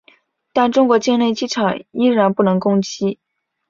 [0.51, 3.19] 但中国境内机场依然不能攻击。